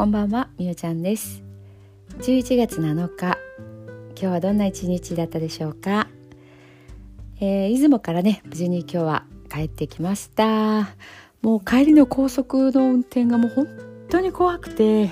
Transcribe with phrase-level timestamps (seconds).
[0.00, 1.42] こんばんは、みおちゃんです。
[2.20, 3.36] 11月7日
[4.12, 6.08] 今日はどんな一日だったでしょうか、
[7.38, 10.94] えー、出雲からね無事に今日は帰ってきました。
[11.42, 13.68] もう帰りの高速の運転がもう本
[14.08, 15.10] 当に怖くて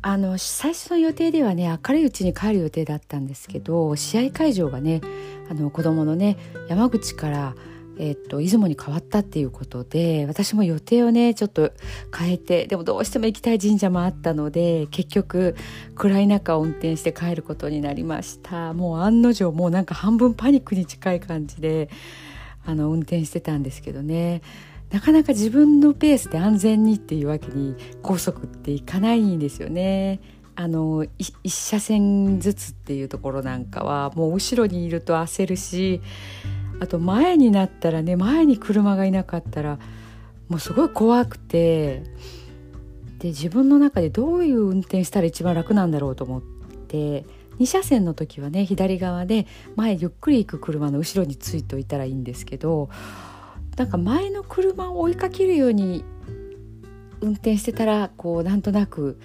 [0.00, 5.02] あの最初の予定ではね明るいうちに帰る予定だったんですけど試合会場がね
[5.50, 6.38] あの子供のね
[6.70, 7.54] 山口から
[7.98, 11.72] えっと、出雲に変わったっていうことで私も予定をねちょっと
[12.16, 15.54] 変えてでもどうしても行きたい神社もあったので結局
[15.94, 21.88] 暗い中を運転して帰ることになりましたもう案の定もうなんか半分パニックに近い感じで
[22.66, 24.42] あの運転してたんですけどね
[24.90, 30.20] なかなか自分のペースで安全にっていうわけに高速っていかないんですよね。
[30.56, 36.00] あの一車線ずつっていうところなんかはもう後ろにいると焦るし
[36.80, 39.78] あと前になったらね前に車がいなかったら
[40.48, 42.02] もうすごい怖くて
[43.18, 47.24] で自分の中でどういう運転したら一番楽なんだろうと思って
[47.58, 52.90] 2車線の時はね左側で前ゆっくり行く車の後ろについておいたらいいんですけど
[53.76, 56.04] なんか前の車を追いかけるように
[57.20, 59.18] 運転してたらこうなんとなく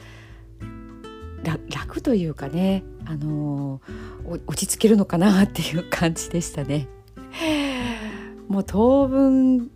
[1.44, 6.88] 楽というかね、あのー、落ち着けるのかなっていう感じでしたね。
[8.48, 9.72] もう当分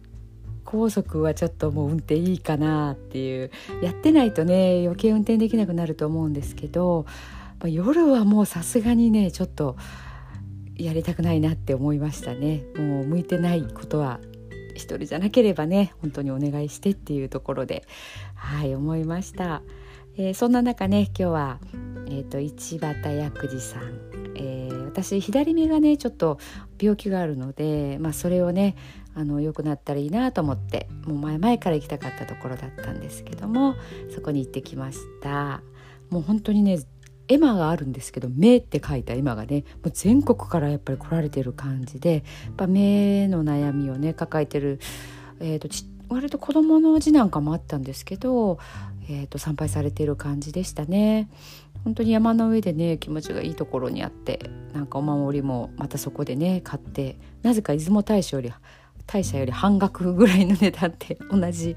[0.63, 3.51] 高速はちょっともう運転いいかなっていう
[3.81, 7.05] やってないとね余計運転できなくなると思うんですけど
[7.65, 9.77] 夜はもうさすがにねちょっと
[10.75, 12.63] やりたくないなって思いましたね。
[12.75, 14.19] もう向いてないことは
[14.73, 17.85] 一人じゃなければね本当にお願いしてっていうところで
[18.35, 19.61] はい思いました、
[20.17, 21.59] えー、そんな中ね今日は、
[22.07, 26.39] えーと、一畑薬事さん、えー、私左目がねちょっと
[26.81, 28.75] 病気があるので、まあ、それをね
[29.15, 33.75] あの良くなったらいいなと思ってもう前々から行きたかったところだったんですけども
[34.13, 35.61] そこに行ってきました
[36.09, 36.79] もう本当にね
[37.27, 44.79] 絵馬があるんですけど「目」って書いた絵馬がねもう全国からやっぱり来られてる感じでやっぱ目の悩みをね抱えてる、
[45.39, 45.69] えーと、
[46.09, 48.59] 割と子供の字なんかもあったんですけど、
[49.09, 51.29] えーと参拝されてる感じでしたね。
[51.83, 58.53] 本当に山の上でね気持ちがいいところにあってなんかお守りもまたそこでね買ってなぜか出雲大社より
[59.05, 61.75] 大社より半額ぐらいの値段って同じ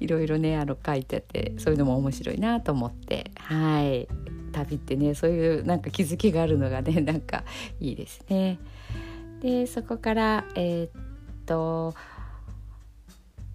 [0.00, 4.06] いろいろねあの書いてあってそういうのも面白いなと思ってはい
[4.52, 7.44] 旅ってねそういうなんか気づきがあるのがね なんか
[7.80, 8.58] いいですね。
[9.40, 10.90] でそこからえー、っ
[11.46, 11.94] と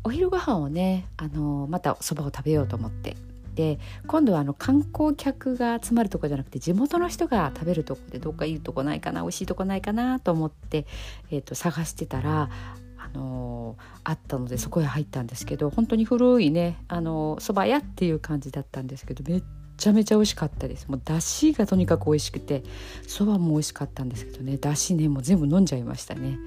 [0.04, 3.16] お昼ご飯をねあのまたそばを食べようと思って
[3.56, 10.86] で今度はあの観光客が集まるとこじゃなくて地元の人が食べるとこでどっかいいとこないかな美味しいとこないかなと思って、
[11.32, 12.50] えーと、探してたら
[12.98, 19.44] あのー、あったのでそこへ入ったんですけど本当に古いねあの蕎麦屋っていう感じだったんですけどめっ
[19.78, 20.88] ちゃめちゃ美味しかったです。
[20.88, 22.64] もう出汁がとにかく美味しくて
[23.08, 26.38] 蕎麦も美味しかったんですけどね出汁ねもう全部飲んじゃいましたね。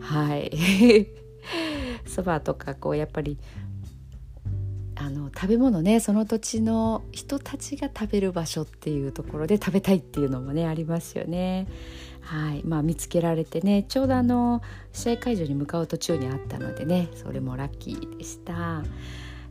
[0.00, 0.50] はい。
[2.06, 3.38] 蕎麦とかこうやっぱり
[4.96, 11.66] あの食べ物ねその土地の人たちが食べる場所っていうところで食べたいっていうのもねありますよね。
[12.20, 14.62] はいまあ、見つけられてねちょうどあの
[14.92, 18.82] 試合会場に向かう途中にあったのでねそれもラッキーでした。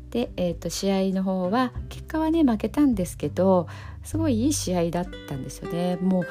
[0.10, 3.68] で、えーと、試合の方は結果はね負けたんですけど
[4.04, 5.98] すごいいい試合だったんですよね。
[5.98, 6.26] もう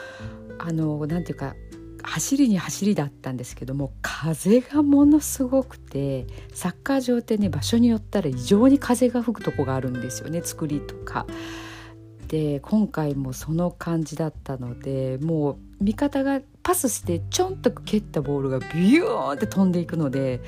[0.59, 1.55] あのなんていうか
[2.03, 11.27] 走りに走りだったんですけども風がものすごくてサッカー場ってね場所によったら異常に風が吹くとこがあるんですよね作りとか。
[12.29, 20.41] で今回もその感じだったのでもう味方がパスしてちょんと蹴ったボールがビューンって飛んでいくので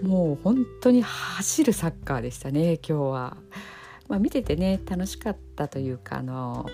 [0.00, 3.36] もう本当に走るサッカーでしたね今日は。
[4.06, 6.66] まあ、見ててね楽しかったというかあの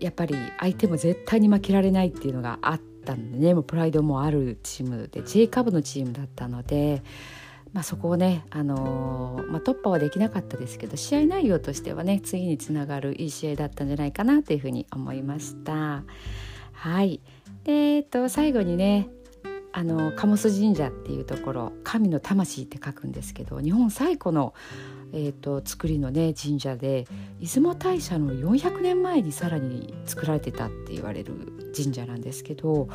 [0.00, 2.95] やっぱり相手も絶対に負けられないっていうのがあって。
[3.12, 7.02] ったんでねもうプライドもあるチームで J カブのチームだったので、
[7.72, 16.02] まあ、そこをね、あのー、まあ、突破はできなかったですけど試合内容としてはね次につながるいい試合だったんじゃないかなというふうに思いました。
[16.72, 17.20] はい
[17.64, 19.08] でえっと最後にね
[19.72, 24.54] あの鴨須神社っていうところ神の魂って書くんですけど日本最古の
[25.12, 27.06] えーと、作りのね神社で
[27.40, 32.88] 出雲大社の400年前にさらに作られてたって言われる神社なんですけど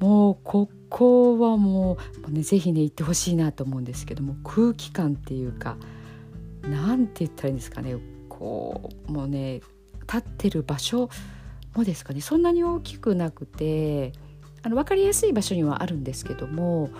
[0.00, 5.76] もうここはもうね是非ね行ってほしいなと思うんですけども空気感っていうか
[6.62, 7.96] なんて言ったらいいんですかね
[8.28, 9.60] こうもうね
[10.02, 11.08] 立ってる場所
[11.74, 14.12] もですかねそんなに大きくなくて
[14.62, 16.90] あの分かりやすい場所にはあるんですけども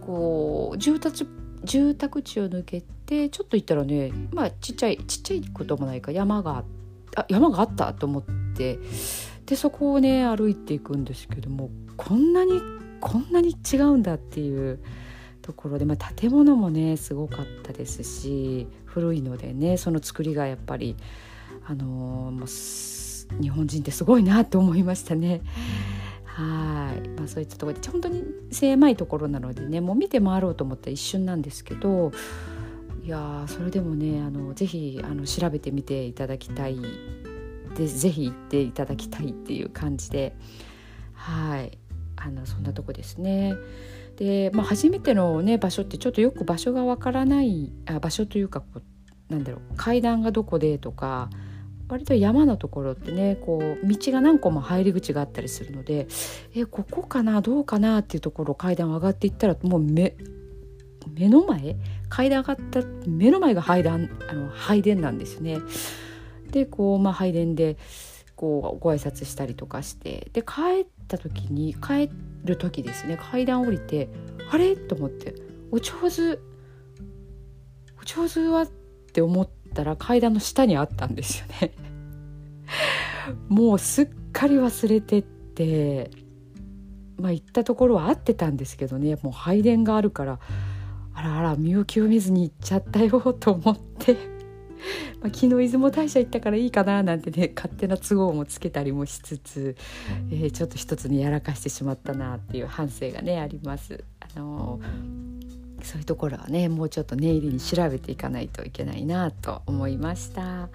[0.00, 1.26] こう住宅
[1.64, 6.64] 住宅地を抜けでちょっと行ったらねまあちっちゃいちっちゃいこともないか山が
[7.16, 8.22] あ山があったと思っ
[8.54, 8.78] て
[9.46, 12.60] でそこをね歩いていくんですけどもこんなに
[13.00, 14.78] こんなに違うんだっていう
[15.40, 20.94] ところで、まあ、建物もねすごかったですし古いのでねその作りがやっぱり
[21.66, 25.40] あのー、日本人ってすごいなと思いましたね。
[26.24, 28.22] はい、まあ、そういったところで本当に
[28.52, 32.12] 狭いところなのでねもう見て回ろうと思ったら一瞬なんですけど
[33.08, 36.76] いやそれでもねあのぜひあの調べてみていただきたい
[37.74, 40.36] でぜひ行っていただきたいっていう感じで。
[41.14, 41.78] はい。
[42.16, 43.54] あのそんなとこですね。
[44.16, 48.66] で、まあ、初めての、ね、場所ってちょっとよく場所がわからないあ場所というかこ
[49.30, 51.30] うなんだろう階段がどこでとか
[51.88, 56.08] 割と山のところってねこう道が何個も入り口があったりするので
[56.54, 60.14] えここかなどうかなっていうところ階段上がっていったらもう目
[61.14, 61.76] 目の前
[62.08, 65.58] 階段上がった目の前が拝殿あの拝殿なんですね。
[66.50, 67.76] でこう、まあ、拝殿で
[68.36, 72.10] こうご挨拶したりとかしてで帰った時に帰
[72.44, 73.18] る時ですね。
[73.30, 74.08] 階段降りて
[74.50, 74.76] あれ？
[74.76, 75.34] と思って
[75.70, 76.38] お上手
[78.00, 78.62] お上手は？
[78.62, 78.66] っ
[79.12, 81.72] て思ったら階段の下にあったんですよね。
[83.48, 86.10] もうすっかり忘れてって
[87.18, 89.16] まあ行ったところは合ってたんですけどね。
[89.22, 90.38] もう拝殿があるから
[91.20, 94.38] あらあら身を清めずに行っちゃったよと思って
[95.20, 99.76] まあ、昨日出雲大社行ったからいいかななんてね 勝手な都合もつけたりもしつつ、
[100.30, 104.04] えー、ちょっと一つにやらかしてしまったなっていう反省がねあります。
[104.20, 110.68] あのー、そういうところはねもうちょっと念入りに調べていかないといけないなと思いました。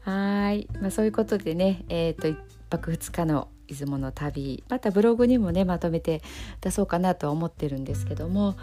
[0.00, 2.36] はい、まあ、そういうことでね、えーと、と1
[2.70, 6.22] 泊2日の出雲の旅またブログにもねまとめて
[6.60, 8.56] 出そうかなとは思ってるんですけども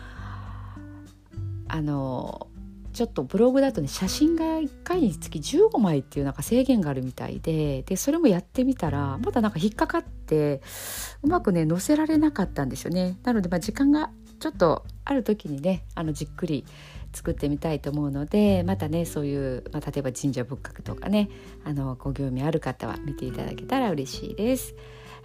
[1.67, 2.47] あの
[2.93, 10.61] ちょっとブログだとね写真が1回につき15枚っていうなんか制限があるみたいででそれもやってみたらまだなんか引っかかって
[11.21, 13.17] うまくね載せられなかったんですよね。
[13.23, 16.65] なのでま時間がちょっとある時にねあのじっくり
[17.13, 21.29] 作ってみたいと思うのでまたねそういう、まあ、例えば神社仏閣とかね
[21.65, 24.73] あのご興味ある方は見ていただけたら嬉しいです。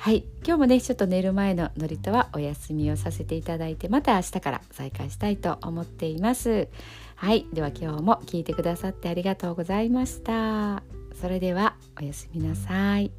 [0.01, 6.69] はい今日もねちょっと寝る前のノリとはお休みをさせていただいてまた明日から再開したいと思っています。
[7.17, 10.83] はいでは今日も聞いてくださってありがとうございました
[11.21, 13.13] それではおやすみなさい。